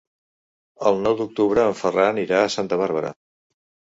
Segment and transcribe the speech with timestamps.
[0.91, 3.15] El nou d'octubre en Ferran irà a Santa Bàrbara.